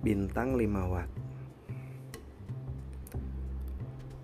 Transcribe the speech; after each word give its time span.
Bintang 0.00 0.56
5 0.56 0.64
watt. 0.88 1.12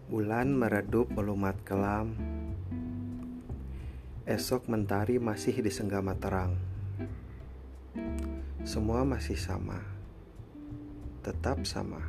Bulan 0.09 0.57
meredup 0.57 1.13
melumat 1.13 1.53
kelam. 1.69 2.17
Esok 4.25 4.73
mentari 4.73 5.21
masih 5.21 5.53
di 5.61 5.69
senggama 5.69 6.17
terang 6.17 6.57
Semua 8.65 9.05
masih 9.05 9.37
sama. 9.37 9.85
Tetap 11.21 11.69
sama. 11.69 12.01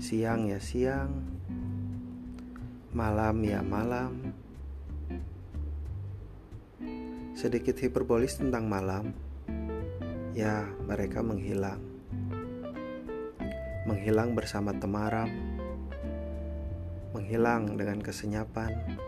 Siang 0.00 0.48
ya 0.48 0.64
siang. 0.64 1.12
Malam 2.96 3.36
ya 3.44 3.60
malam. 3.60 4.32
Sedikit 7.36 7.76
hiperbolis 7.76 8.40
tentang 8.40 8.64
malam. 8.64 9.12
Ya, 10.32 10.64
mereka 10.88 11.20
menghilang. 11.20 11.97
Menghilang 13.88 14.36
bersama 14.36 14.76
temaram. 14.76 15.32
Menghilang 17.16 17.72
dengan 17.80 18.04
kesenyapan. 18.04 19.00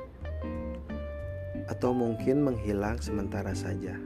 Atau 1.68 1.92
mungkin 1.92 2.40
menghilang 2.40 2.96
sementara 2.96 3.52
saja. 3.52 4.00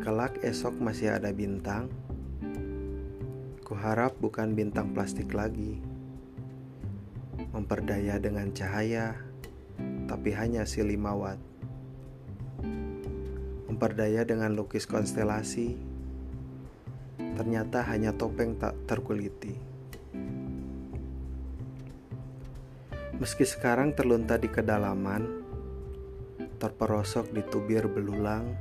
Kelak 0.00 0.40
esok 0.40 0.80
masih 0.80 1.12
ada 1.12 1.36
bintang. 1.36 1.92
Kuharap 3.60 4.16
bukan 4.16 4.56
bintang 4.56 4.96
plastik 4.96 5.36
lagi. 5.36 5.84
Memperdaya 7.52 8.16
dengan 8.16 8.48
cahaya, 8.56 9.20
tapi 10.08 10.32
hanya 10.32 10.64
si 10.64 10.80
lima 10.80 11.12
watt 11.12 11.36
memperdaya 13.74 14.22
dengan 14.22 14.54
lukis 14.54 14.86
konstelasi, 14.86 15.93
ternyata 17.34 17.82
hanya 17.90 18.14
topeng 18.14 18.56
tak 18.56 18.72
terkuliti. 18.86 19.54
Meski 23.18 23.46
sekarang 23.46 23.94
terlunta 23.94 24.34
di 24.34 24.50
kedalaman, 24.50 25.22
terperosok 26.58 27.30
di 27.30 27.42
tubir 27.46 27.86
belulang, 27.86 28.54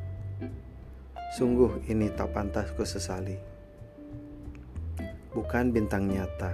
sungguh 1.38 1.90
ini 1.90 2.10
tak 2.14 2.34
pantas 2.34 2.70
ku 2.74 2.86
sesali. 2.86 3.38
Bukan 5.34 5.74
bintang 5.74 6.06
nyata, 6.06 6.54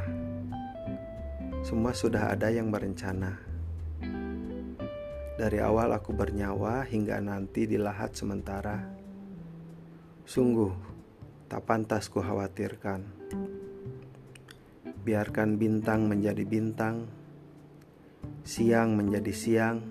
semua 1.64 1.92
sudah 1.92 2.32
ada 2.32 2.48
yang 2.48 2.72
berencana 2.72 3.50
dari 5.40 5.64
awal 5.64 5.96
aku 5.96 6.12
bernyawa 6.12 6.84
hingga 6.84 7.24
nanti 7.24 7.64
di 7.64 7.80
lahat 7.80 8.12
sementara. 8.12 8.84
Sungguh, 10.28 10.99
tak 11.50 11.66
pantas 11.66 12.06
ku 12.14 12.22
khawatirkan. 12.22 13.02
Biarkan 15.02 15.58
bintang 15.58 16.06
menjadi 16.06 16.46
bintang, 16.46 17.10
siang 18.46 18.94
menjadi 18.94 19.34
siang, 19.34 19.82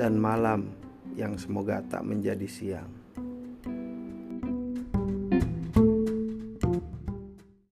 dan 0.00 0.16
malam 0.16 0.72
yang 1.12 1.36
semoga 1.36 1.84
tak 1.84 2.00
menjadi 2.08 2.48
siang. 2.48 3.05